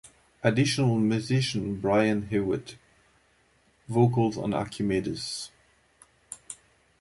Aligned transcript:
Additional 0.41 0.97
musician: 0.97 1.79
Brian 1.79 2.23
Hewitt- 2.29 2.75
vocals 3.87 4.35
on 4.35 4.51
"Archimedes" 4.51 5.51